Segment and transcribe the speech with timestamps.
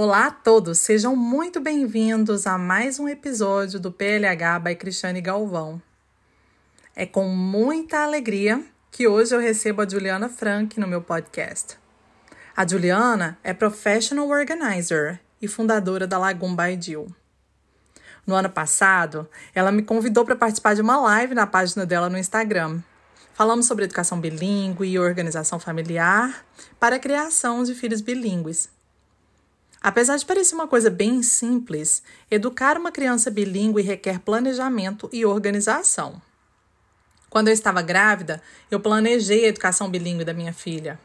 [0.00, 5.82] Olá a todos, sejam muito bem-vindos a mais um episódio do PLH by Cristiane Galvão.
[6.94, 11.76] É com muita alegria que hoje eu recebo a Juliana Frank no meu podcast.
[12.56, 17.12] A Juliana é Professional Organizer e fundadora da Lagum by Jill.
[18.24, 22.18] No ano passado, ela me convidou para participar de uma live na página dela no
[22.18, 22.80] Instagram.
[23.34, 26.46] Falamos sobre educação bilíngue e organização familiar
[26.78, 28.77] para a criação de filhos bilíngues.
[29.80, 36.20] Apesar de parecer uma coisa bem simples, educar uma criança bilíngue requer planejamento e organização.
[37.30, 40.98] Quando eu estava grávida, eu planejei a educação bilíngue da minha filha.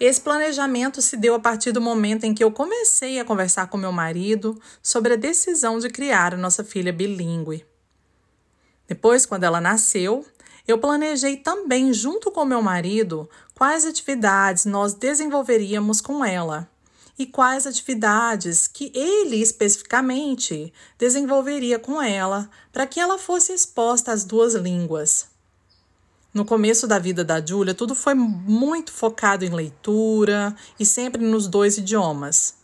[0.00, 3.76] Esse planejamento se deu a partir do momento em que eu comecei a conversar com
[3.76, 7.64] meu marido sobre a decisão de criar a nossa filha bilíngue.
[8.88, 10.26] Depois, quando ela nasceu,
[10.66, 16.69] eu planejei também, junto com meu marido, quais atividades nós desenvolveríamos com ela
[17.20, 24.24] e quais atividades que ele especificamente desenvolveria com ela para que ela fosse exposta às
[24.24, 25.26] duas línguas.
[26.32, 31.46] No começo da vida da Júlia, tudo foi muito focado em leitura e sempre nos
[31.46, 32.54] dois idiomas.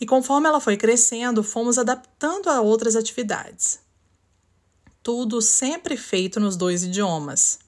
[0.00, 3.78] E conforme ela foi crescendo, fomos adaptando a outras atividades.
[5.02, 7.58] Tudo sempre feito nos dois idiomas.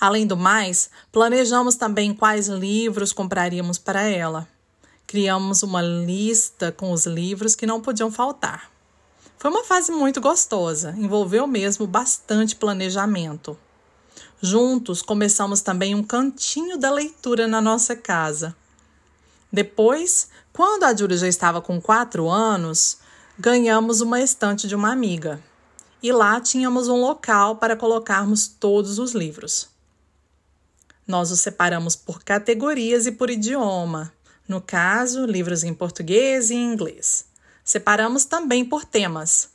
[0.00, 4.48] Além do mais, planejamos também quais livros compraríamos para ela
[5.06, 8.70] criamos uma lista com os livros que não podiam faltar.
[9.38, 13.56] Foi uma fase muito gostosa, envolveu mesmo bastante planejamento.
[14.40, 18.56] Juntos começamos também um cantinho da leitura na nossa casa.
[19.52, 22.98] Depois, quando a Júlia já estava com quatro anos,
[23.38, 25.42] ganhamos uma estante de uma amiga.
[26.02, 29.68] E lá tínhamos um local para colocarmos todos os livros.
[31.06, 34.12] Nós os separamos por categorias e por idioma.
[34.48, 37.26] No caso, livros em português e inglês.
[37.64, 39.48] Separamos também por temas.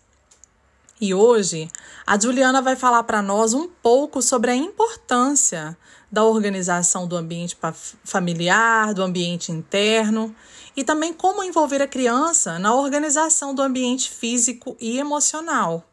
[1.00, 1.70] E hoje,
[2.06, 5.76] a Juliana vai falar para nós um pouco sobre a importância
[6.12, 7.58] da organização do ambiente
[8.04, 10.36] familiar, do ambiente interno
[10.76, 15.86] e também como envolver a criança na organização do ambiente físico e emocional.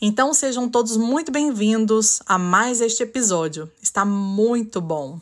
[0.00, 3.70] Então sejam todos muito bem-vindos a mais este episódio.
[3.80, 5.18] Está muito bom.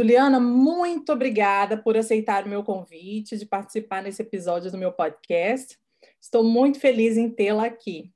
[0.00, 5.78] Juliana, muito obrigada por aceitar o meu convite de participar nesse episódio do meu podcast.
[6.18, 8.10] Estou muito feliz em tê-la aqui.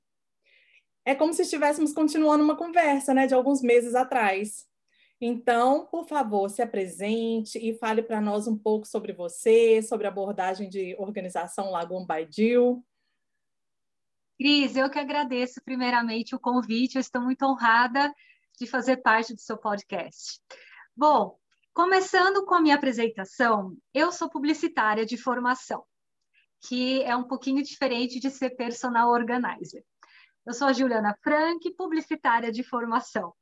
[1.05, 4.67] É como se estivéssemos continuando uma conversa, né, de alguns meses atrás.
[5.21, 10.11] Então, por favor, se apresente e fale para nós um pouco sobre você, sobre a
[10.11, 12.83] abordagem de organização Lagoon Jill.
[14.39, 18.11] Cris, eu que agradeço primeiramente o convite, eu estou muito honrada
[18.59, 20.41] de fazer parte do seu podcast.
[20.97, 21.39] Bom,
[21.75, 25.85] Começando com a minha apresentação, eu sou publicitária de formação,
[26.69, 29.85] que é um pouquinho diferente de ser personal organizer.
[30.47, 33.35] Eu sou a Juliana Frank, publicitária de formação.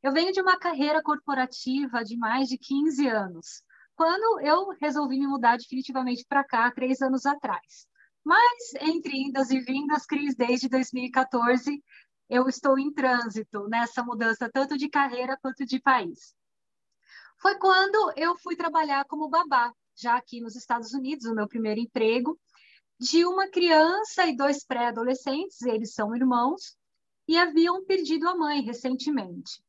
[0.00, 3.64] Eu venho de uma carreira corporativa de mais de 15 anos,
[3.96, 7.88] quando eu resolvi me mudar definitivamente para cá, três anos atrás.
[8.24, 11.82] Mas, entre indas e vindas, Cris, desde 2014,
[12.30, 16.32] eu estou em trânsito nessa mudança tanto de carreira quanto de país
[17.42, 21.80] foi quando eu fui trabalhar como babá, já aqui nos Estados Unidos, o meu primeiro
[21.80, 22.40] emprego,
[23.00, 26.78] de uma criança e dois pré-adolescentes, eles são irmãos,
[27.26, 29.60] e haviam perdido a mãe recentemente.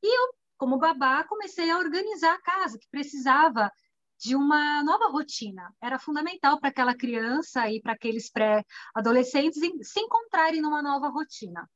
[0.00, 3.68] E eu, como babá, comecei a organizar a casa, que precisava
[4.16, 5.74] de uma nova rotina.
[5.80, 11.68] Era fundamental para aquela criança e para aqueles pré-adolescentes se encontrarem numa nova rotina.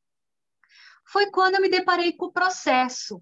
[1.04, 3.21] Foi quando eu me deparei com o processo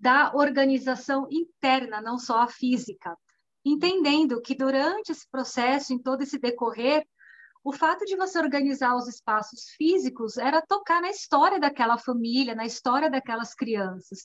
[0.00, 3.14] da organização interna, não só a física,
[3.62, 7.06] entendendo que durante esse processo, em todo esse decorrer,
[7.62, 12.64] o fato de você organizar os espaços físicos era tocar na história daquela família, na
[12.64, 14.20] história daquelas crianças,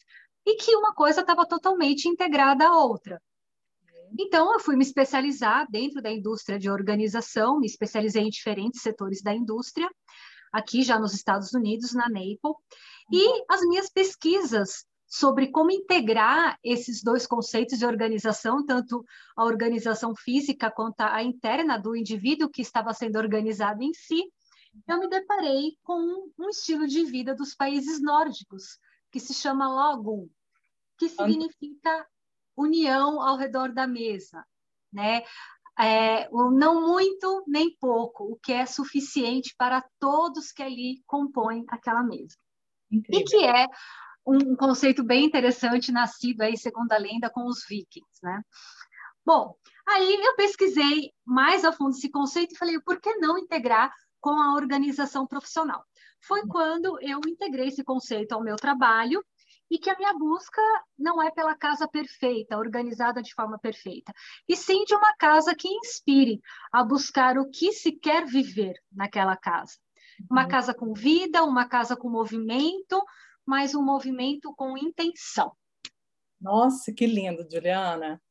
[0.45, 3.21] e que uma coisa estava totalmente integrada à outra.
[4.17, 9.21] Então, eu fui me especializar dentro da indústria de organização, me especializei em diferentes setores
[9.21, 9.89] da indústria,
[10.53, 12.55] aqui já nos Estados Unidos, na Naple,
[13.11, 20.13] e as minhas pesquisas sobre como integrar esses dois conceitos de organização, tanto a organização
[20.13, 24.23] física quanto a interna do indivíduo que estava sendo organizado em si,
[24.85, 28.77] eu me deparei com um estilo de vida dos países nórdicos,
[29.09, 30.27] que se chama Logum,
[30.97, 32.05] que significa
[32.57, 34.45] união ao redor da mesa,
[34.91, 35.23] né?
[35.77, 42.03] é, não muito nem pouco, o que é suficiente para todos que ali compõem aquela
[42.03, 42.35] mesa.
[42.91, 43.21] Incrível.
[43.21, 43.67] E que é
[44.25, 48.41] um conceito bem interessante, nascido aí, segundo a lenda, com os vikings, né?
[49.25, 49.55] Bom,
[49.87, 54.31] aí eu pesquisei mais a fundo esse conceito e falei, por que não integrar com
[54.31, 55.83] a organização profissional?
[56.21, 56.47] Foi hum.
[56.47, 59.23] quando eu integrei esse conceito ao meu trabalho
[59.69, 60.61] e que a minha busca
[60.97, 64.13] não é pela casa perfeita, organizada de forma perfeita,
[64.47, 66.39] e sim de uma casa que inspire
[66.71, 69.73] a buscar o que se quer viver naquela casa.
[70.29, 70.47] Uma uhum.
[70.47, 73.03] casa com vida, uma casa com movimento,
[73.45, 75.51] mas um movimento com intenção.
[76.39, 78.21] Nossa, que lindo, Juliana.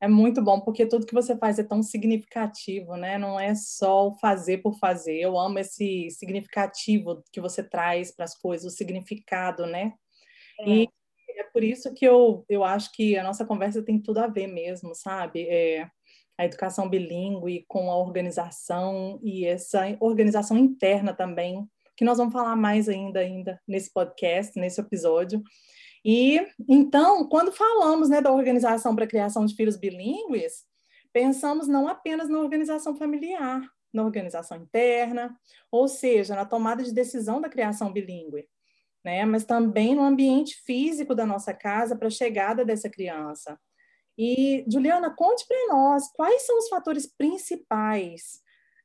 [0.00, 3.18] É muito bom, porque tudo que você faz é tão significativo, né?
[3.18, 5.16] Não é só o fazer por fazer.
[5.20, 9.94] Eu amo esse significativo que você traz para as coisas, o significado, né?
[10.58, 10.68] É.
[10.68, 10.88] E
[11.38, 14.48] é por isso que eu, eu acho que a nossa conversa tem tudo a ver
[14.48, 15.46] mesmo, sabe?
[15.48, 15.88] É,
[16.36, 21.64] a educação bilíngue com a organização e essa organização interna também,
[22.02, 25.40] que nós vamos falar mais ainda, ainda nesse podcast, nesse episódio.
[26.04, 30.64] E então, quando falamos né, da organização para a criação de filhos bilíngues,
[31.12, 33.62] pensamos não apenas na organização familiar,
[33.94, 35.32] na organização interna,
[35.70, 38.48] ou seja, na tomada de decisão da criação bilíngue,
[39.04, 39.24] né?
[39.24, 43.56] mas também no ambiente físico da nossa casa para a chegada dessa criança.
[44.18, 48.41] E, Juliana, conte para nós quais são os fatores principais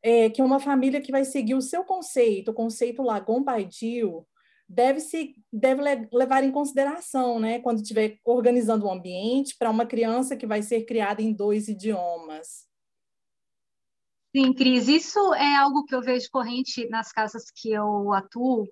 [0.07, 4.25] é, que uma família que vai seguir o seu conceito, o conceito Lagon Baidio,
[4.65, 5.81] deve se deve
[6.13, 10.61] levar em consideração, né, quando estiver organizando o um ambiente para uma criança que vai
[10.61, 12.65] ser criada em dois idiomas.
[14.33, 18.65] Sim, Cris, isso é algo que eu vejo corrente nas casas que eu atuo,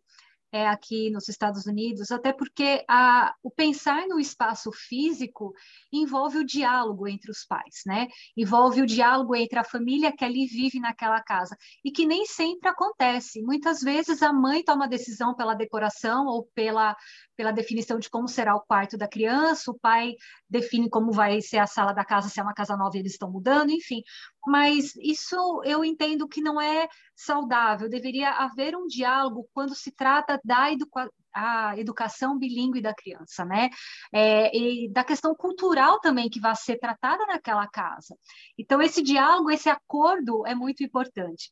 [0.56, 5.54] é, aqui nos Estados Unidos, até porque a, o pensar no espaço físico
[5.92, 8.08] envolve o diálogo entre os pais, né?
[8.38, 12.70] Envolve o diálogo entre a família que ali vive naquela casa e que nem sempre
[12.70, 13.42] acontece.
[13.42, 16.96] Muitas vezes a mãe toma decisão pela decoração ou pela
[17.36, 20.14] pela definição de como será o quarto da criança, o pai
[20.50, 23.12] define como vai ser a sala da casa, se é uma casa nova e eles
[23.12, 24.02] estão mudando, enfim.
[24.46, 30.40] Mas isso eu entendo que não é saudável, deveria haver um diálogo quando se trata
[30.44, 33.70] da educação a educação bilíngue da criança, né?
[34.14, 38.16] É, e da questão cultural também que vai ser tratada naquela casa.
[38.58, 41.52] Então, esse diálogo, esse acordo é muito importante.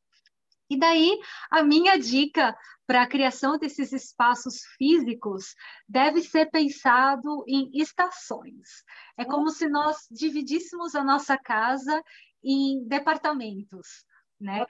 [0.70, 1.20] E daí,
[1.52, 2.56] a minha dica
[2.88, 5.54] para a criação desses espaços físicos
[5.88, 8.84] deve ser pensado em estações.
[9.18, 12.02] É como se nós dividíssemos a nossa casa
[12.44, 14.06] em departamentos,
[14.40, 14.66] né?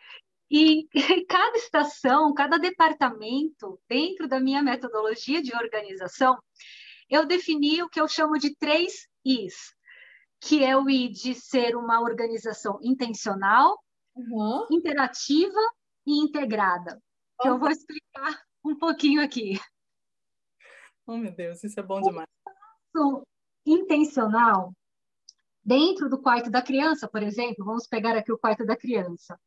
[0.49, 0.87] E
[1.27, 6.37] cada estação, cada departamento, dentro da minha metodologia de organização,
[7.09, 9.73] eu defini o que eu chamo de três Is,
[10.39, 13.79] que é o I de ser uma organização intencional,
[14.15, 14.67] uhum.
[14.71, 15.59] interativa
[16.05, 17.01] e integrada.
[17.41, 19.59] Que eu vou explicar um pouquinho aqui.
[21.05, 22.27] Oh, meu Deus, isso é bom demais.
[22.95, 23.23] O
[23.65, 24.73] intencional,
[25.63, 29.39] dentro do quarto da criança, por exemplo, vamos pegar aqui o quarto da criança.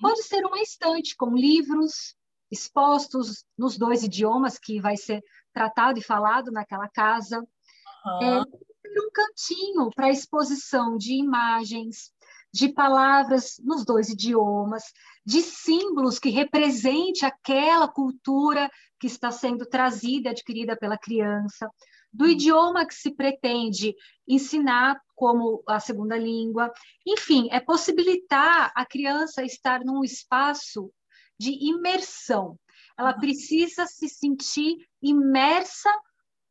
[0.00, 2.14] Pode ser uma estante com livros
[2.50, 5.22] expostos nos dois idiomas que vai ser
[5.52, 7.38] tratado e falado naquela casa.
[7.40, 8.22] Uhum.
[8.22, 12.12] É, um cantinho para exposição de imagens,
[12.52, 14.84] de palavras nos dois idiomas,
[15.26, 18.70] de símbolos que represente aquela cultura
[19.00, 21.68] que está sendo trazida, adquirida pela criança,
[22.12, 23.94] do idioma que se pretende
[24.28, 26.72] ensinar como a segunda língua.
[27.06, 30.90] Enfim, é possibilitar a criança estar num espaço
[31.38, 32.58] de imersão.
[32.98, 35.90] Ela precisa se sentir imersa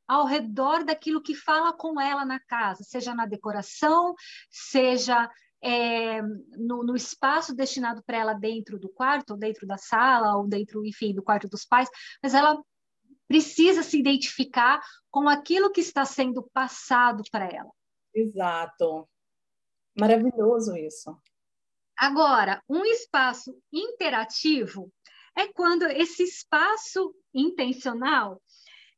[0.08, 4.14] ao redor daquilo que fala com ela na casa, seja na decoração,
[4.50, 5.30] seja
[5.62, 6.22] é,
[6.58, 10.86] no, no, espaço destinado para ela dentro do quarto, ou dentro da sala, ou dentro,
[10.86, 11.88] enfim, do quarto dos pais,
[12.22, 12.62] mas ela
[13.30, 17.72] precisa se identificar com aquilo que está sendo passado para ela.
[18.14, 19.08] Exato.
[19.98, 21.18] Maravilhoso isso.
[21.98, 24.92] Agora, um espaço interativo
[25.36, 28.42] é quando esse espaço intencional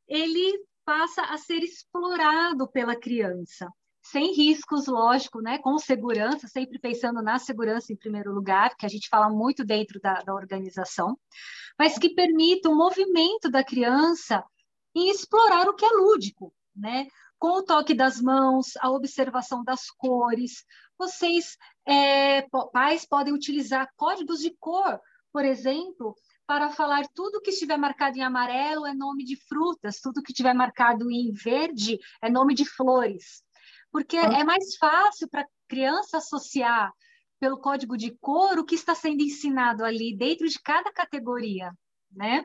[0.08, 3.68] ele passa a ser explorado pela criança
[4.10, 5.58] sem riscos, lógico, né?
[5.58, 10.00] com segurança, sempre pensando na segurança em primeiro lugar, que a gente fala muito dentro
[10.00, 11.18] da, da organização,
[11.78, 14.44] mas que permita o movimento da criança
[14.94, 17.08] em explorar o que é lúdico, né?
[17.38, 20.64] Com o toque das mãos, a observação das cores.
[20.98, 25.00] Vocês, é, pais, podem utilizar códigos de cor,
[25.32, 26.14] por exemplo,
[26.46, 30.54] para falar tudo que estiver marcado em amarelo é nome de frutas, tudo que estiver
[30.54, 33.44] marcado em verde é nome de flores
[33.96, 36.92] porque é mais fácil para a criança associar
[37.40, 41.72] pelo código de cor o que está sendo ensinado ali dentro de cada categoria,
[42.10, 42.44] né?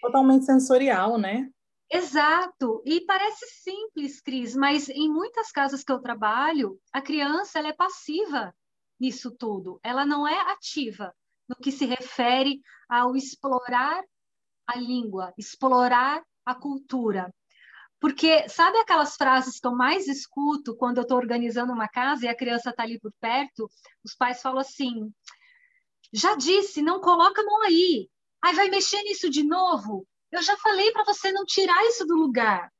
[0.00, 1.50] Totalmente sensorial, né?
[1.90, 2.82] Exato.
[2.86, 7.72] E parece simples, Cris, mas em muitas casas que eu trabalho, a criança ela é
[7.72, 8.54] passiva
[8.98, 9.80] nisso tudo.
[9.82, 11.12] Ela não é ativa
[11.48, 14.04] no que se refere ao explorar
[14.66, 17.34] a língua, explorar a cultura.
[17.98, 22.28] Porque sabe aquelas frases que eu mais escuto quando eu estou organizando uma casa e
[22.28, 23.68] a criança está ali por perto?
[24.04, 25.12] Os pais falam assim:
[26.12, 28.08] já disse, não coloca a mão aí.
[28.42, 30.06] Aí vai mexer nisso de novo.
[30.30, 32.70] Eu já falei para você não tirar isso do lugar.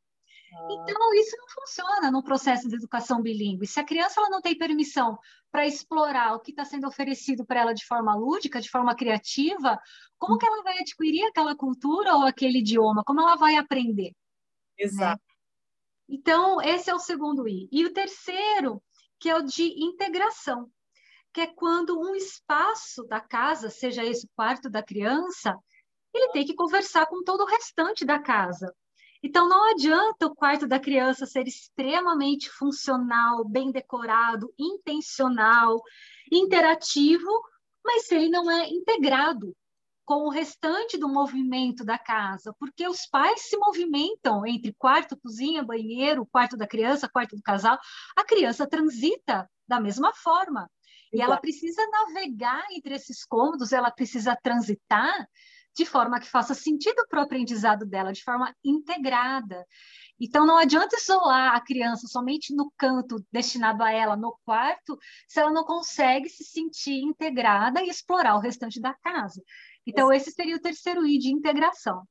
[0.52, 0.69] Ah.
[0.71, 3.66] Então, isso não funciona no processo de educação bilíngue.
[3.66, 5.19] Se a criança ela não tem permissão
[5.50, 9.78] para explorar o que está sendo oferecido para ela de forma lúdica, de forma criativa,
[10.19, 13.02] como que ela vai adquirir aquela cultura ou aquele idioma?
[13.04, 14.12] Como ela vai aprender?
[14.78, 15.23] Exato.
[15.28, 15.35] Né?
[16.09, 17.69] Então, esse é o segundo I.
[17.71, 18.83] E o terceiro,
[19.19, 20.69] que é o de integração,
[21.33, 25.57] que é quando um espaço da casa, seja esse o quarto da criança,
[26.12, 28.75] ele tem que conversar com todo o restante da casa.
[29.23, 35.81] Então, não adianta o quarto da criança ser extremamente funcional, bem decorado, intencional,
[36.33, 37.31] interativo,
[37.85, 39.55] mas se ele não é integrado
[40.11, 45.62] com o restante do movimento da casa, porque os pais se movimentam entre quarto, cozinha,
[45.62, 47.79] banheiro, quarto da criança, quarto do casal,
[48.17, 50.69] a criança transita da mesma forma.
[51.12, 55.29] E ela precisa navegar entre esses cômodos, ela precisa transitar
[55.77, 59.67] de forma que faça sentido para o aprendizado dela, de forma integrada.
[60.21, 65.41] Então, não adianta isolar a criança somente no canto destinado a ela, no quarto, se
[65.41, 69.43] ela não consegue se sentir integrada e explorar o restante da casa.
[69.87, 72.05] Então, esse seria o terceiro I de integração.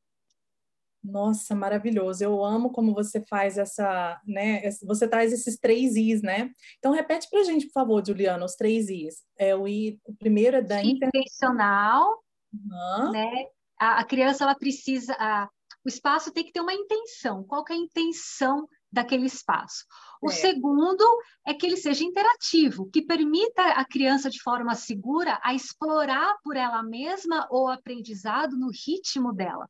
[1.03, 2.23] Nossa, maravilhoso.
[2.23, 4.61] Eu amo como você faz essa, né?
[4.83, 6.51] Você traz esses três Is, né?
[6.77, 9.23] Então repete para a gente, por favor, Juliana, os três Is.
[9.37, 12.21] É o I, o primeiro é da intencional,
[12.53, 13.11] uhum.
[13.11, 13.45] né?
[13.79, 15.49] A, a, criança ela precisa, a,
[15.85, 17.43] o espaço tem que ter uma intenção.
[17.43, 19.85] Qual é a intenção daquele espaço?
[20.21, 20.33] O é.
[20.33, 21.03] segundo
[21.47, 26.57] é que ele seja interativo, que permita a criança de forma segura a explorar por
[26.57, 29.69] ela mesma o aprendizado no ritmo dela,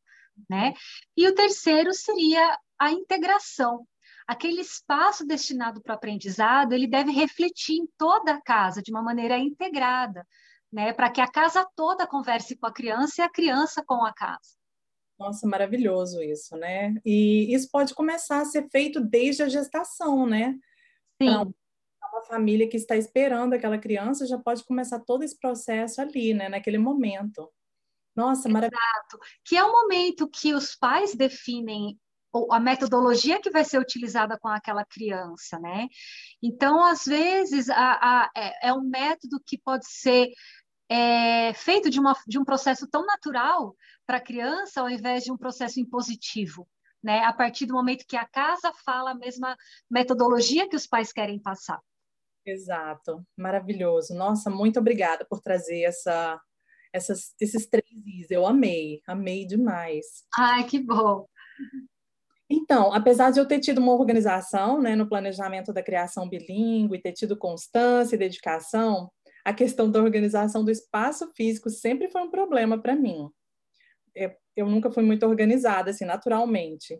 [0.50, 0.74] né?
[1.16, 3.86] E o terceiro seria a integração.
[4.28, 9.02] Aquele espaço destinado para o aprendizado, ele deve refletir em toda a casa de uma
[9.02, 10.26] maneira integrada,
[10.72, 10.94] né?
[10.94, 14.58] Para que a casa toda converse com a criança e a criança com a casa.
[15.20, 16.96] Nossa, maravilhoso isso, né?
[17.06, 20.58] E isso pode começar a ser feito desde a gestação, né?
[21.22, 21.28] Sim.
[21.28, 26.48] uma família que está esperando aquela criança já pode começar todo esse processo ali, né?
[26.48, 27.52] Naquele momento.
[28.16, 28.82] Nossa, maravilhoso.
[28.82, 29.20] Exato.
[29.46, 32.00] Que é o momento que os pais definem
[32.52, 35.88] a metodologia que vai ser utilizada com aquela criança, né?
[36.42, 40.30] Então, às vezes, a, a, é, é um método que pode ser
[40.90, 45.32] é, feito de, uma, de um processo tão natural para a criança, ao invés de
[45.32, 46.68] um processo impositivo,
[47.04, 47.24] né?
[47.24, 49.56] A partir do momento que a casa fala a mesma
[49.90, 51.80] metodologia que os pais querem passar.
[52.46, 54.14] Exato, maravilhoso.
[54.16, 56.40] Nossa, muito obrigada por trazer essa,
[56.92, 58.32] essas, esses três Is.
[58.32, 60.26] Eu amei, amei demais.
[60.36, 61.28] Ai, que bom.
[62.50, 67.14] Então, apesar de eu ter tido uma organização né, no planejamento da criação bilíngue, ter
[67.14, 69.12] tido constância e dedicação,
[69.46, 73.30] a questão da organização do espaço físico sempre foi um problema para mim.
[74.16, 77.00] Eu, eu nunca fui muito organizada, assim, naturalmente.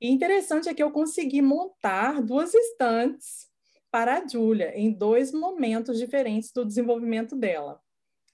[0.00, 3.50] E interessante é que eu consegui montar duas estantes
[3.90, 7.80] para a Júlia em dois momentos diferentes do desenvolvimento dela.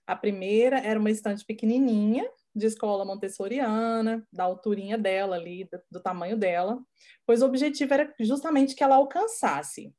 [0.06, 6.36] A primeira era uma estante pequenininha, de escola montessoriana, da alturinha dela ali, do, tamanho
[6.36, 6.78] dela,
[7.26, 9.94] pois o objetivo era justamente que ela alcançasse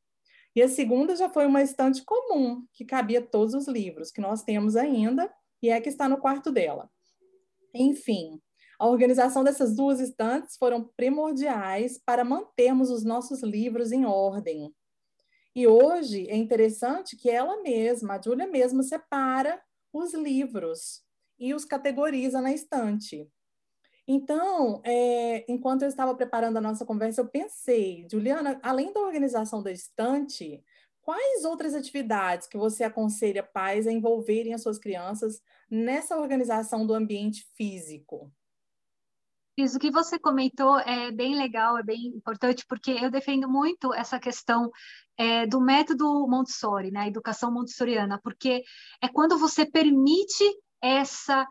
[0.56, 4.44] e a segunda já foi uma estante comum, que cabia todos os livros que nós
[4.44, 6.90] temos ainda, e é que está no quarto dela.
[7.74, 8.42] Enfim,
[8.80, 14.74] a organização dessas duas estantes foram primordiais para mantermos os nossos livros em ordem.
[15.56, 19.62] E hoje é interessante que ela mesma, a Júlia mesma, separa
[19.94, 21.04] os livros
[21.40, 23.30] e os categoriza na estante.
[24.08, 29.62] Então, é, enquanto eu estava preparando a nossa conversa, eu pensei, Juliana, além da organização
[29.62, 30.64] da estante,
[31.00, 36.94] quais outras atividades que você aconselha pais a envolverem as suas crianças nessa organização do
[36.96, 38.32] ambiente físico?
[39.56, 44.20] Isso que você comentou é bem legal, é bem importante, porque eu defendo muito essa
[44.20, 44.72] questão
[45.18, 48.64] é, do método Montessori, né, educação montessoriana, porque
[49.02, 50.46] é quando você permite
[50.82, 51.48] essa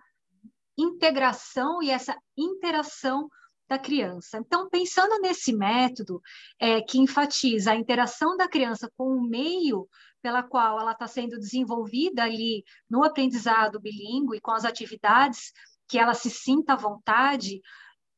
[0.76, 3.28] integração e essa interação
[3.68, 4.38] da criança.
[4.38, 6.22] Então, pensando nesse método
[6.58, 9.88] é, que enfatiza a interação da criança com o meio
[10.22, 15.52] pela qual ela está sendo desenvolvida ali no aprendizado bilíngue, com as atividades
[15.86, 17.60] que ela se sinta à vontade,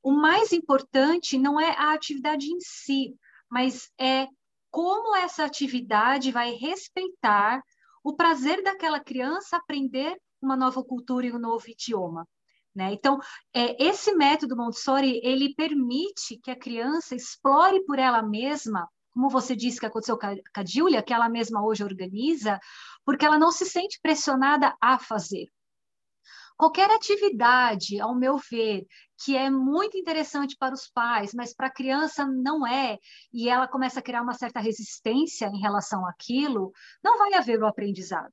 [0.02, 3.14] o mais importante não é a atividade em si,
[3.50, 4.26] mas é
[4.70, 7.62] como essa atividade vai respeitar
[8.02, 12.26] o prazer daquela criança aprender uma nova cultura e um novo idioma.
[12.74, 12.92] Né?
[12.92, 13.18] Então,
[13.52, 19.56] é, esse método Montessori, ele permite que a criança explore por ela mesma, como você
[19.56, 22.60] disse que aconteceu com a Júlia, que ela mesma hoje organiza,
[23.04, 25.48] porque ela não se sente pressionada a fazer.
[26.56, 28.86] Qualquer atividade, ao meu ver,
[29.24, 32.98] que é muito interessante para os pais, mas para a criança não é,
[33.32, 36.70] e ela começa a criar uma certa resistência em relação àquilo,
[37.02, 38.30] não vai haver o aprendizado.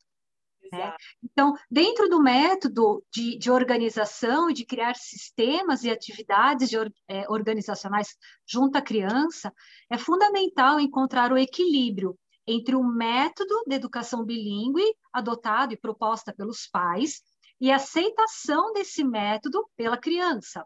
[0.72, 0.94] Né?
[1.24, 7.30] Então, dentro do método de, de, organização e de criar sistemas e atividades de, é,
[7.30, 9.54] organizacionais junto à criança,
[9.90, 16.68] é fundamental encontrar o equilíbrio entre o método de educação bilíngue adotado e proposta pelos
[16.68, 17.22] pais
[17.60, 20.66] e a aceitação desse método pela criança.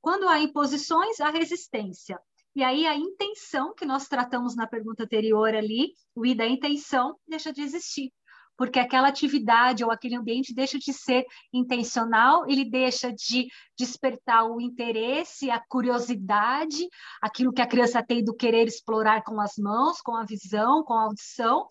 [0.00, 2.18] Quando há imposições, há resistência.
[2.54, 7.18] E aí a intenção que nós tratamos na pergunta anterior ali, o I da intenção,
[7.26, 8.12] deixa de existir
[8.56, 14.60] porque aquela atividade ou aquele ambiente deixa de ser intencional, ele deixa de despertar o
[14.60, 16.88] interesse, a curiosidade,
[17.20, 20.94] aquilo que a criança tem do querer explorar com as mãos, com a visão, com
[20.94, 21.66] a audição,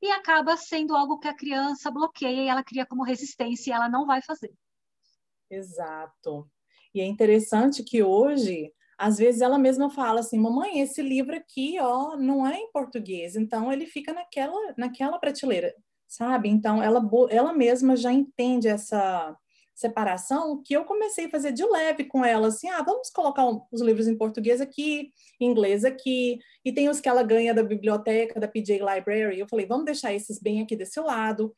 [0.00, 3.88] e acaba sendo algo que a criança bloqueia e ela cria como resistência e ela
[3.88, 4.52] não vai fazer.
[5.50, 6.48] Exato.
[6.94, 11.76] E é interessante que hoje às vezes ela mesma fala assim, mamãe, esse livro aqui,
[11.80, 15.74] ó, não é em português, então ele fica naquela, naquela prateleira
[16.12, 16.50] sabe?
[16.50, 19.34] Então, ela, ela mesma já entende essa
[19.74, 23.80] separação que eu comecei a fazer de leve com ela, assim, ah, vamos colocar os
[23.80, 28.38] livros em português aqui, em inglês aqui, e tem os que ela ganha da biblioteca,
[28.38, 31.56] da PJ Library, eu falei, vamos deixar esses bem aqui desse lado.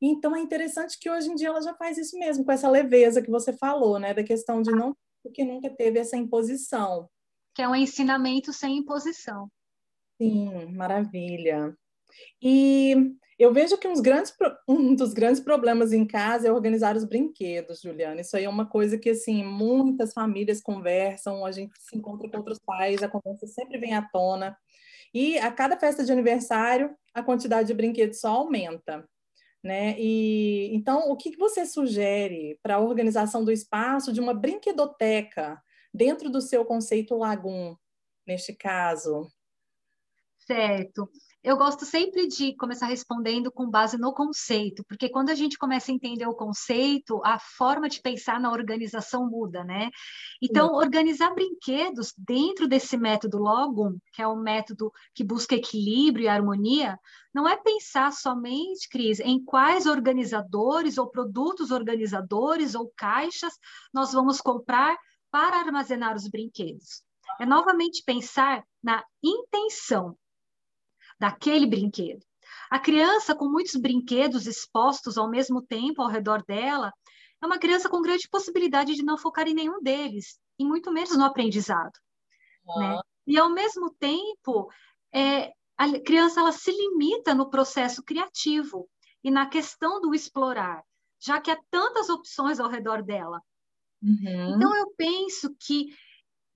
[0.00, 3.20] Então, é interessante que hoje em dia ela já faz isso mesmo, com essa leveza
[3.20, 7.10] que você falou, né, da questão de não, porque nunca teve essa imposição.
[7.52, 9.50] Que é um ensinamento sem imposição.
[10.16, 11.76] Sim, maravilha.
[12.40, 14.34] E eu vejo que grandes,
[14.66, 18.20] um dos grandes problemas em casa é organizar os brinquedos, Juliana.
[18.20, 22.38] Isso aí é uma coisa que, assim, muitas famílias conversam, a gente se encontra com
[22.38, 24.58] outros pais, a conversa sempre vem à tona.
[25.14, 29.08] E a cada festa de aniversário, a quantidade de brinquedos só aumenta.
[29.62, 29.94] Né?
[29.98, 35.60] E então, o que você sugere para a organização do espaço de uma brinquedoteca
[35.92, 37.76] dentro do seu conceito Lagum,
[38.26, 39.30] neste caso?
[40.38, 41.08] Certo
[41.48, 45.90] eu gosto sempre de começar respondendo com base no conceito, porque quando a gente começa
[45.90, 49.88] a entender o conceito, a forma de pensar na organização muda, né?
[50.42, 50.74] Então, Sim.
[50.74, 57.00] organizar brinquedos dentro desse método Logum, que é um método que busca equilíbrio e harmonia,
[57.32, 63.54] não é pensar somente, Cris, em quais organizadores ou produtos organizadores ou caixas
[63.90, 64.98] nós vamos comprar
[65.30, 67.02] para armazenar os brinquedos.
[67.40, 70.14] É novamente pensar na intenção,
[71.18, 72.24] daquele brinquedo.
[72.70, 76.92] A criança com muitos brinquedos expostos ao mesmo tempo ao redor dela
[77.42, 81.16] é uma criança com grande possibilidade de não focar em nenhum deles, e muito menos
[81.16, 81.92] no aprendizado.
[82.66, 82.80] Uhum.
[82.80, 83.00] Né?
[83.26, 84.70] E, ao mesmo tempo,
[85.12, 88.88] é, a criança ela se limita no processo criativo
[89.22, 90.82] e na questão do explorar,
[91.20, 93.40] já que há tantas opções ao redor dela.
[94.02, 94.56] Uhum.
[94.56, 95.86] Então, eu penso que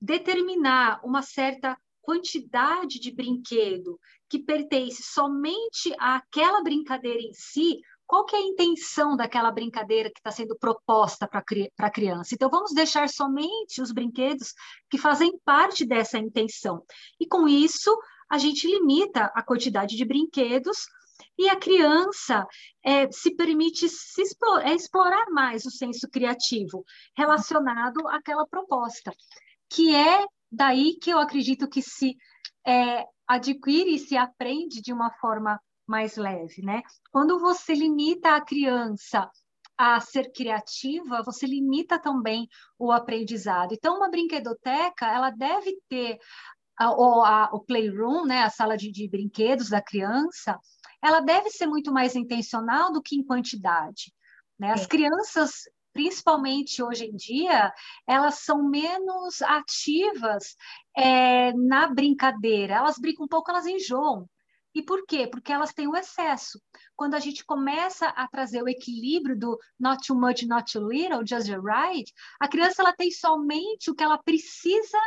[0.00, 3.98] determinar uma certa quantidade de brinquedo
[4.32, 10.20] que pertence somente àquela brincadeira em si, qual que é a intenção daquela brincadeira que
[10.20, 11.44] está sendo proposta para
[11.78, 12.34] a criança?
[12.34, 14.54] Então, vamos deixar somente os brinquedos
[14.88, 16.82] que fazem parte dessa intenção.
[17.20, 17.94] E com isso,
[18.30, 20.86] a gente limita a quantidade de brinquedos
[21.38, 22.46] e a criança
[22.82, 24.22] é, se permite se
[24.62, 29.12] é, explorar mais o senso criativo relacionado àquela proposta,
[29.68, 32.16] que é daí que eu acredito que se
[32.66, 36.82] é, adquire e se aprende de uma forma mais leve, né?
[37.10, 39.28] Quando você limita a criança
[39.76, 42.48] a ser criativa, você limita também
[42.78, 43.72] o aprendizado.
[43.72, 46.18] Então, uma brinquedoteca, ela deve ter
[46.78, 50.58] a, a, o playroom, né, a sala de, de brinquedos da criança,
[51.02, 54.12] ela deve ser muito mais intencional do que em quantidade.
[54.58, 54.72] Né?
[54.72, 57.72] As crianças principalmente hoje em dia,
[58.06, 60.56] elas são menos ativas
[60.96, 62.74] é, na brincadeira.
[62.74, 64.28] Elas brincam um pouco, elas enjoam.
[64.74, 65.26] E por quê?
[65.26, 66.60] Porque elas têm o excesso.
[66.96, 71.26] Quando a gente começa a trazer o equilíbrio do not too much, not too little,
[71.26, 74.98] just the right, a criança ela tem somente o que ela precisa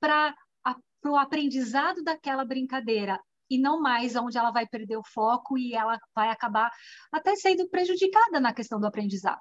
[0.00, 0.34] para
[1.06, 5.98] o aprendizado daquela brincadeira e não mais onde ela vai perder o foco e ela
[6.14, 6.70] vai acabar
[7.12, 9.40] até sendo prejudicada na questão do aprendizado.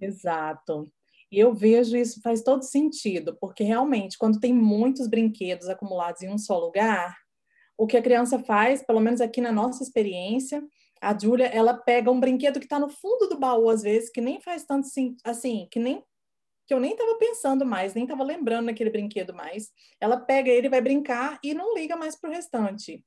[0.00, 0.90] Exato.
[1.30, 6.28] E eu vejo isso faz todo sentido, porque realmente, quando tem muitos brinquedos acumulados em
[6.28, 7.16] um só lugar,
[7.78, 10.62] o que a criança faz, pelo menos aqui na nossa experiência,
[11.00, 14.20] a Júlia, ela pega um brinquedo que está no fundo do baú, às vezes, que
[14.20, 14.86] nem faz tanto
[15.24, 16.04] assim, que nem
[16.66, 19.70] que eu nem estava pensando mais, nem estava lembrando daquele brinquedo mais.
[20.00, 23.04] Ela pega ele, vai brincar e não liga mais para o restante.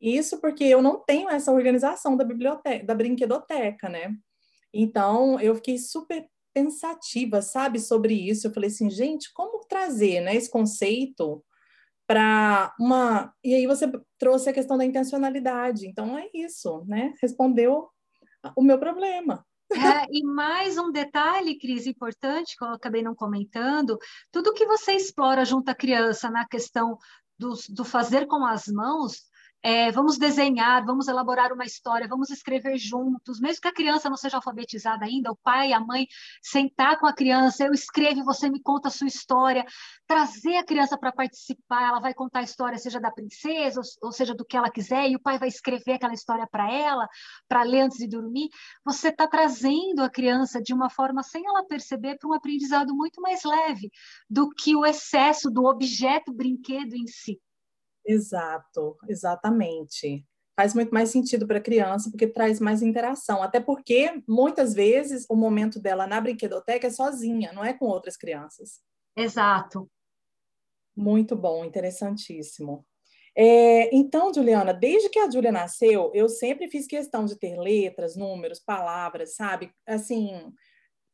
[0.00, 4.16] Isso porque eu não tenho essa organização da biblioteca, da brinquedoteca, né?
[4.74, 8.46] Então, eu fiquei super pensativa, sabe, sobre isso.
[8.46, 11.44] Eu falei assim, gente, como trazer, né, esse conceito
[12.06, 13.32] para uma.
[13.42, 15.86] E aí você trouxe a questão da intencionalidade.
[15.86, 17.14] Então é isso, né?
[17.20, 17.88] Respondeu
[18.56, 19.44] o meu problema.
[19.72, 23.98] É, e mais um detalhe, Cris, importante, que eu acabei não comentando:
[24.30, 26.98] tudo que você explora junto à criança na questão
[27.38, 29.22] do, do fazer com as mãos
[29.64, 34.16] é, vamos desenhar, vamos elaborar uma história, vamos escrever juntos, mesmo que a criança não
[34.18, 36.06] seja alfabetizada ainda, o pai, a mãe,
[36.42, 39.64] sentar com a criança, eu escrevo, você me conta a sua história,
[40.06, 44.12] trazer a criança para participar, ela vai contar a história, seja da princesa, ou, ou
[44.12, 47.08] seja, do que ela quiser, e o pai vai escrever aquela história para ela,
[47.48, 48.50] para ler antes de dormir.
[48.84, 53.18] Você está trazendo a criança de uma forma, sem ela perceber, para um aprendizado muito
[53.22, 53.90] mais leve
[54.28, 57.40] do que o excesso do objeto brinquedo em si.
[58.06, 60.26] Exato, exatamente.
[60.56, 63.42] Faz muito mais sentido para a criança porque traz mais interação.
[63.42, 68.16] Até porque, muitas vezes, o momento dela na brinquedoteca é sozinha, não é com outras
[68.16, 68.80] crianças.
[69.16, 69.90] Exato.
[70.96, 72.86] Muito bom, interessantíssimo.
[73.36, 78.14] É, então, Juliana, desde que a Júlia nasceu, eu sempre fiz questão de ter letras,
[78.14, 79.72] números, palavras, sabe?
[79.84, 80.30] Assim,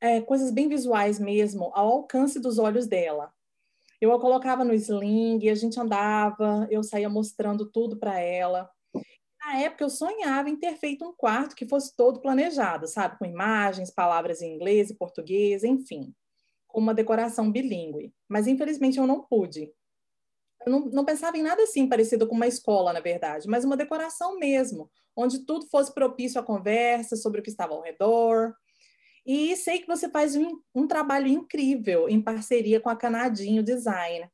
[0.02, 3.32] é, coisas bem visuais mesmo, ao alcance dos olhos dela.
[4.00, 8.70] Eu a colocava no sling, a gente andava, eu saía mostrando tudo para ela.
[9.38, 13.18] Na época, eu sonhava em ter feito um quarto que fosse todo planejado, sabe?
[13.18, 16.14] Com imagens, palavras em inglês e português, enfim,
[16.66, 18.14] com uma decoração bilíngue.
[18.28, 19.70] Mas, infelizmente, eu não pude.
[20.64, 23.76] Eu não, não pensava em nada assim parecido com uma escola, na verdade, mas uma
[23.76, 28.54] decoração mesmo, onde tudo fosse propício à conversa sobre o que estava ao redor,
[29.32, 34.28] e sei que você faz um, um trabalho incrível em parceria com a Canadinho Design.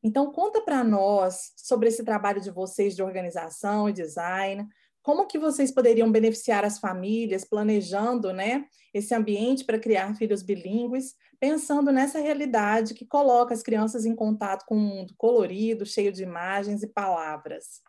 [0.00, 4.64] Então, conta para nós sobre esse trabalho de vocês de organização e design,
[5.02, 11.16] como que vocês poderiam beneficiar as famílias planejando né, esse ambiente para criar filhos bilíngues,
[11.40, 16.22] pensando nessa realidade que coloca as crianças em contato com um mundo colorido, cheio de
[16.22, 17.80] imagens e palavras.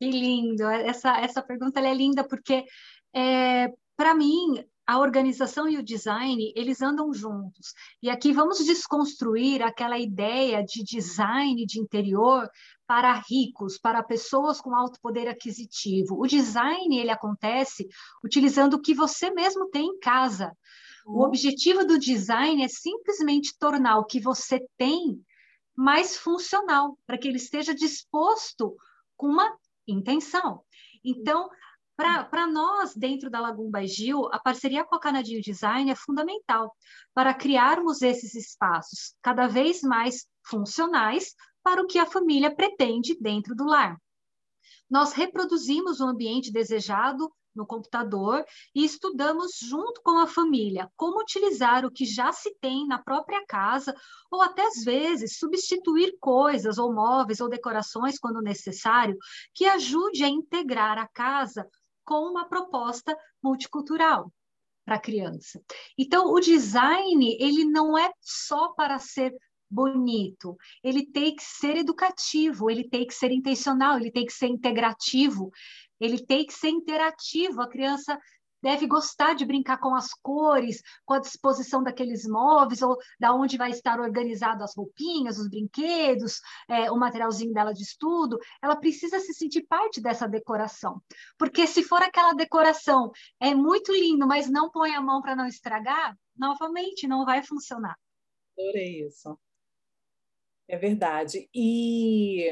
[0.00, 0.62] Que lindo!
[0.68, 2.64] Essa, essa pergunta é linda porque,
[3.12, 7.74] é, para mim, a organização e o design, eles andam juntos.
[8.02, 12.48] E aqui vamos desconstruir aquela ideia de design de interior
[12.86, 16.18] para ricos, para pessoas com alto poder aquisitivo.
[16.18, 17.86] O design, ele acontece
[18.24, 20.56] utilizando o que você mesmo tem em casa.
[21.04, 21.26] O uhum.
[21.26, 25.22] objetivo do design é simplesmente tornar o que você tem
[25.76, 28.74] mais funcional, para que ele esteja disposto
[29.18, 29.54] com uma
[29.86, 30.62] intenção.
[31.04, 31.50] Então,
[31.98, 36.72] para nós, dentro da Lagum Gil, a parceria com a Canadinho Design é fundamental
[37.12, 43.52] para criarmos esses espaços cada vez mais funcionais para o que a família pretende dentro
[43.52, 44.00] do lar.
[44.88, 51.84] Nós reproduzimos o ambiente desejado no computador e estudamos junto com a família como utilizar
[51.84, 53.92] o que já se tem na própria casa
[54.30, 59.18] ou até às vezes substituir coisas ou móveis ou decorações quando necessário
[59.52, 61.68] que ajude a integrar a casa
[62.08, 64.32] com uma proposta multicultural
[64.82, 65.62] para a criança.
[65.98, 69.36] Então, o design, ele não é só para ser
[69.70, 74.46] bonito, ele tem que ser educativo, ele tem que ser intencional, ele tem que ser
[74.46, 75.50] integrativo,
[76.00, 77.60] ele tem que ser interativo.
[77.60, 78.18] A criança
[78.62, 83.56] deve gostar de brincar com as cores, com a disposição daqueles móveis, ou da onde
[83.56, 88.38] vai estar organizado as roupinhas, os brinquedos, é, o materialzinho dela de estudo.
[88.62, 91.00] Ela precisa se sentir parte dessa decoração.
[91.38, 95.46] Porque se for aquela decoração, é muito lindo, mas não põe a mão para não
[95.46, 97.96] estragar, novamente não vai funcionar.
[98.58, 99.38] Adorei isso.
[100.68, 101.48] É verdade.
[101.54, 102.50] E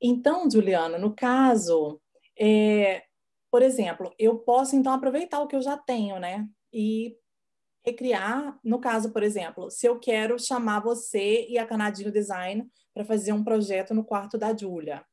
[0.00, 2.00] então, Juliana, no caso,
[2.38, 3.04] é,
[3.50, 6.46] por exemplo, eu posso então aproveitar o que eu já tenho, né?
[6.72, 7.16] E
[7.84, 13.04] recriar, no caso, por exemplo, se eu quero chamar você e a Canadinho Design para
[13.04, 15.04] fazer um projeto no quarto da Júlia.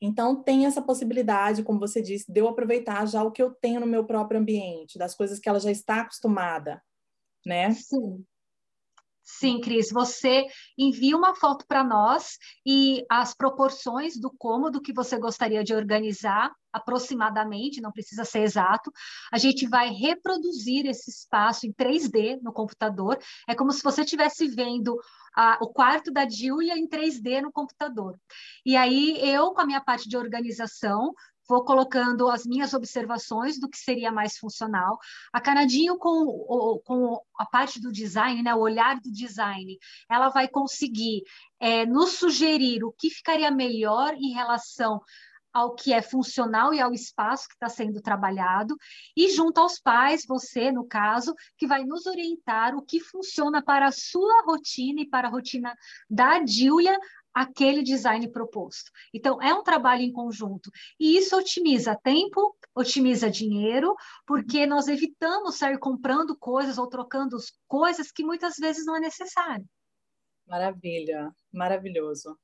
[0.00, 3.80] Então, tem essa possibilidade, como você disse, de eu aproveitar já o que eu tenho
[3.80, 6.82] no meu próprio ambiente, das coisas que ela já está acostumada,
[7.46, 7.70] né?
[7.72, 8.24] Sim.
[9.22, 15.18] Sim, Cris, você envia uma foto para nós e as proporções do cômodo que você
[15.18, 18.92] gostaria de organizar, aproximadamente, não precisa ser exato.
[19.32, 23.18] A gente vai reproduzir esse espaço em 3D no computador.
[23.48, 24.98] É como se você estivesse vendo
[25.34, 28.18] a, o quarto da Julia em 3D no computador.
[28.66, 31.14] E aí eu, com a minha parte de organização,
[31.48, 34.98] vou colocando as minhas observações do que seria mais funcional.
[35.32, 40.48] A Canadinho, com, com a parte do design, né, o olhar do design, ela vai
[40.48, 41.22] conseguir
[41.60, 45.00] é, nos sugerir o que ficaria melhor em relação
[45.54, 48.76] ao que é funcional e ao espaço que está sendo trabalhado,
[49.16, 53.86] e junto aos pais, você, no caso, que vai nos orientar o que funciona para
[53.86, 55.72] a sua rotina e para a rotina
[56.10, 56.98] da Julia,
[57.32, 58.90] aquele design proposto.
[59.12, 60.70] Então, é um trabalho em conjunto.
[60.98, 67.36] E isso otimiza tempo, otimiza dinheiro, porque nós evitamos sair comprando coisas ou trocando
[67.66, 69.66] coisas que muitas vezes não é necessário.
[70.46, 72.38] Maravilha, maravilhoso.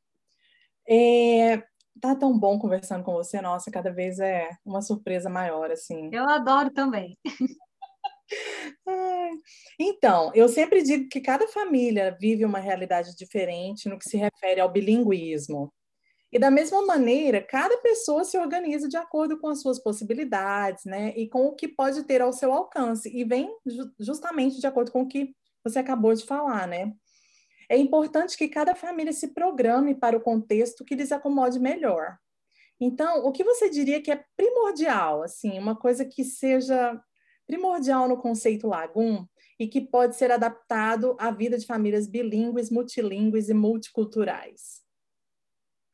[0.88, 1.62] É,
[2.00, 6.10] tá tão bom conversando com você, nossa, cada vez é uma surpresa maior, assim.
[6.12, 7.16] Eu adoro também.
[9.78, 14.60] Então, eu sempre digo que cada família vive uma realidade diferente no que se refere
[14.60, 15.72] ao bilinguismo.
[16.32, 21.12] E da mesma maneira, cada pessoa se organiza de acordo com as suas possibilidades, né?
[21.16, 23.10] E com o que pode ter ao seu alcance.
[23.14, 23.50] E vem
[23.98, 25.34] justamente de acordo com o que
[25.64, 26.92] você acabou de falar, né?
[27.70, 32.18] É importante que cada família se programe para o contexto que lhes acomode melhor.
[32.80, 37.00] Então, o que você diria que é primordial, assim, uma coisa que seja
[37.46, 39.24] primordial no conceito Lagum
[39.56, 44.80] e que pode ser adaptado à vida de famílias bilíngues, multilingües e multiculturais.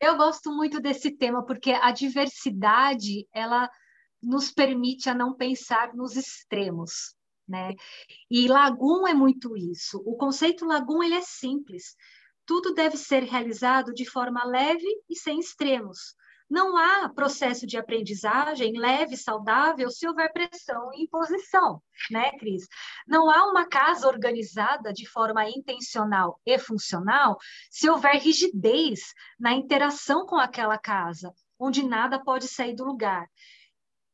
[0.01, 3.71] Eu gosto muito desse tema porque a diversidade ela
[4.23, 7.15] nos permite a não pensar nos extremos,
[7.49, 7.75] né?
[8.31, 10.03] E Lagum é muito isso.
[10.05, 11.97] O conceito Lagum ele é simples.
[12.45, 16.15] Tudo deve ser realizado de forma leve e sem extremos.
[16.49, 22.69] Não há processo de aprendizagem leve, saudável, se houver pressão e imposição, né, Cris?
[23.07, 27.37] Não há uma casa organizada de forma intencional e funcional
[27.69, 33.29] se houver rigidez na interação com aquela casa, onde nada pode sair do lugar.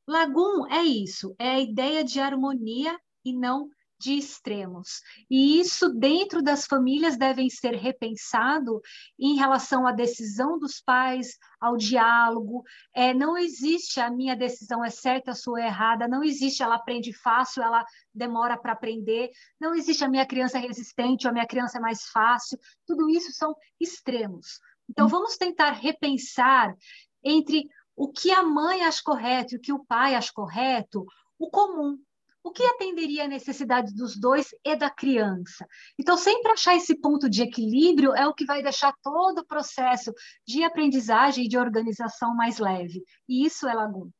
[0.08, 3.68] Lagum é isso, é a ideia de harmonia e não
[4.02, 5.00] de extremos.
[5.30, 8.80] E isso dentro das famílias devem ser repensado
[9.16, 12.64] em relação à decisão dos pais, ao diálogo.
[12.92, 16.74] É, não existe a minha decisão é certa, a sua é errada, não existe ela
[16.74, 19.30] aprende fácil, ela demora para aprender,
[19.60, 22.58] não existe a minha criança é resistente, ou a minha criança é mais fácil.
[22.84, 24.58] Tudo isso são extremos.
[24.90, 25.10] Então, hum.
[25.10, 26.74] vamos tentar repensar
[27.22, 31.06] entre o que a mãe acha correto e o que o pai acha correto,
[31.38, 31.96] o comum,
[32.44, 35.66] o que atenderia a necessidade dos dois e da criança.
[35.98, 40.12] Então, sempre achar esse ponto de equilíbrio é o que vai deixar todo o processo
[40.46, 43.02] de aprendizagem e de organização mais leve.
[43.28, 44.10] E isso é Lagum.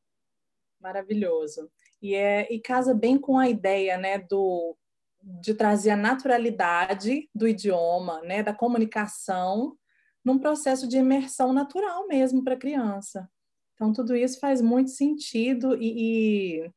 [0.79, 1.69] Maravilhoso.
[2.01, 4.75] E, é, e casa bem com a ideia né, do,
[5.21, 9.77] de trazer a naturalidade do idioma, né, da comunicação,
[10.23, 13.29] num processo de imersão natural mesmo para a criança.
[13.73, 16.71] Então, tudo isso faz muito sentido e, e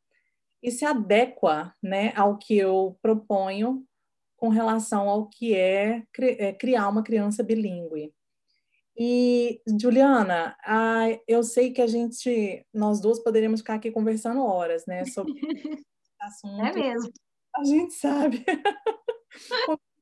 [0.62, 3.85] e se adequa né, ao que eu proponho
[4.37, 8.12] com relação ao que é, é criar uma criança bilíngue.
[8.99, 10.57] E, Juliana,
[11.29, 15.33] eu sei que a gente, nós duas poderíamos ficar aqui conversando horas, né, sobre
[16.21, 16.64] assunto.
[16.64, 17.12] É mesmo.
[17.55, 18.45] A gente sabe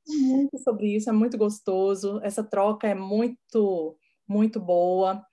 [0.07, 3.97] muito sobre isso, é muito gostoso, essa troca é muito,
[4.29, 5.25] muito boa.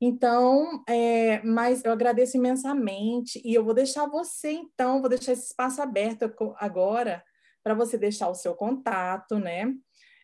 [0.00, 5.48] Então, é, mas eu agradeço imensamente e eu vou deixar você, então, vou deixar esse
[5.48, 7.22] espaço aberto agora
[7.62, 9.74] para você deixar o seu contato, né?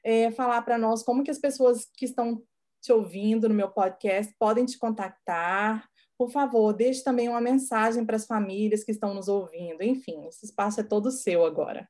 [0.02, 2.42] É, falar para nós como que as pessoas que estão
[2.80, 5.86] te ouvindo no meu podcast podem te contactar.
[6.16, 9.82] Por favor, deixe também uma mensagem para as famílias que estão nos ouvindo.
[9.82, 11.86] Enfim, esse espaço é todo seu agora.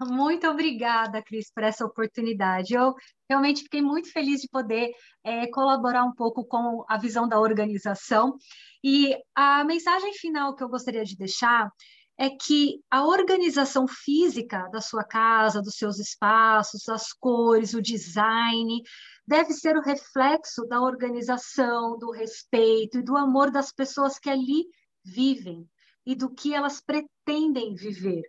[0.00, 2.72] Muito obrigada, Cris, por essa oportunidade.
[2.74, 2.94] Eu
[3.28, 4.92] realmente fiquei muito feliz de poder
[5.24, 8.36] é, colaborar um pouco com a visão da organização.
[8.82, 11.68] E a mensagem final que eu gostaria de deixar
[12.16, 18.80] é que a organização física da sua casa, dos seus espaços, as cores, o design,
[19.26, 24.64] deve ser o reflexo da organização, do respeito e do amor das pessoas que ali
[25.04, 25.68] vivem
[26.06, 28.22] e do que elas pretendem viver.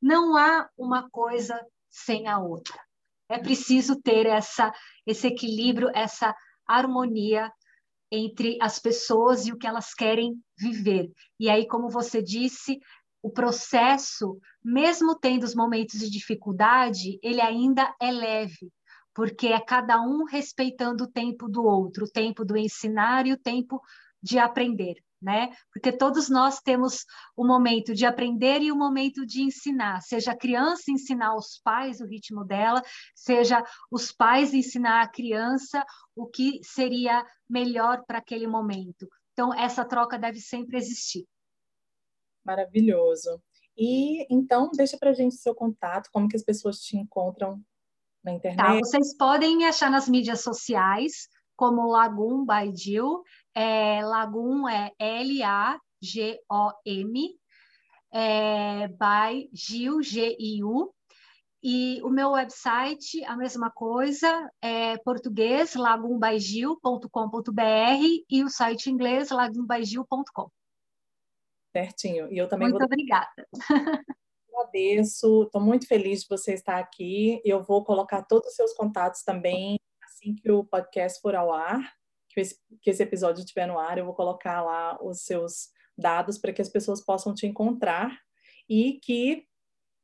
[0.00, 2.78] Não há uma coisa sem a outra.
[3.28, 4.72] É preciso ter essa,
[5.06, 6.34] esse equilíbrio, essa
[6.66, 7.52] harmonia
[8.10, 11.10] entre as pessoas e o que elas querem viver.
[11.38, 12.80] E aí, como você disse,
[13.22, 18.72] o processo, mesmo tendo os momentos de dificuldade, ele ainda é leve,
[19.14, 23.38] porque é cada um respeitando o tempo do outro, o tempo do ensinar e o
[23.38, 23.80] tempo
[24.22, 25.50] de aprender né?
[25.72, 27.04] Porque todos nós temos
[27.36, 32.00] o momento de aprender e o momento de ensinar, seja a criança ensinar aos pais
[32.00, 32.82] o ritmo dela,
[33.14, 39.08] seja os pais ensinar a criança o que seria melhor para aquele momento.
[39.32, 41.26] Então, essa troca deve sempre existir.
[42.44, 43.40] Maravilhoso.
[43.76, 47.62] E então, deixa para a gente seu contato, como que as pessoas te encontram
[48.22, 48.66] na tá, internet.
[48.66, 53.22] Tá, vocês podem me achar nas mídias sociais, como Lagum by Jill.
[53.54, 55.80] É, Lagum é L-A-G-O-M,
[58.12, 60.92] é, by Gil, G-I-U.
[61.62, 70.48] E o meu website, a mesma coisa, é português, lagumbaigil.com.br e o site inglês, lagumbaigil.com.
[71.76, 72.32] Certinho.
[72.32, 72.86] E eu também Muito vou...
[72.86, 73.46] obrigada.
[74.48, 77.42] Agradeço, estou muito feliz de você estar aqui.
[77.44, 79.78] Eu vou colocar todos os seus contatos também
[80.20, 81.80] assim que o podcast for ao ar,
[82.30, 86.38] que esse, que esse episódio estiver no ar, eu vou colocar lá os seus dados
[86.38, 88.16] para que as pessoas possam te encontrar
[88.68, 89.44] e que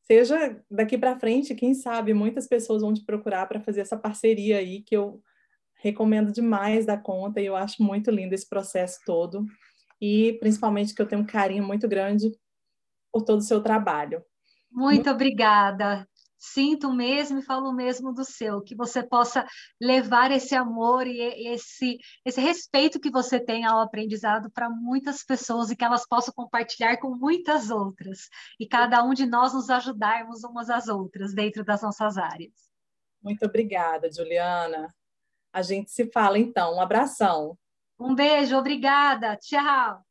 [0.02, 4.58] seja daqui para frente, quem sabe, muitas pessoas vão te procurar para fazer essa parceria
[4.58, 5.22] aí que eu
[5.76, 9.44] recomendo demais da conta e eu acho muito lindo esse processo todo
[10.00, 12.30] e principalmente que eu tenho um carinho muito grande
[13.12, 14.22] por todo o seu trabalho.
[14.70, 16.06] Muito obrigada
[16.52, 19.46] sinto mesmo e falo mesmo do seu, que você possa
[19.80, 25.70] levar esse amor e esse, esse respeito que você tem ao aprendizado para muitas pessoas
[25.70, 28.28] e que elas possam compartilhar com muitas outras,
[28.59, 32.54] e cada um de nós nos ajudarmos umas às outras dentro das nossas áreas.
[33.22, 34.94] Muito obrigada, Juliana.
[35.52, 36.76] A gente se fala então.
[36.76, 37.59] Um abração.
[37.98, 39.37] Um beijo, obrigada.
[39.37, 40.04] Tchau.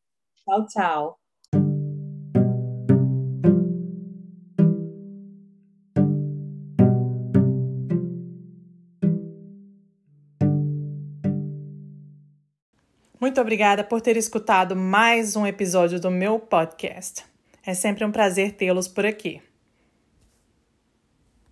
[0.43, 1.25] Tchau, tchau.
[13.36, 17.26] Muito obrigada por ter escutado mais um episódio do meu podcast.
[17.65, 19.41] É sempre um prazer tê-los por aqui.